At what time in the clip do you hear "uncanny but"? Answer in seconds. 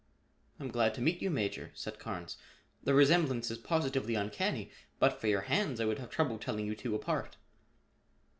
4.15-5.21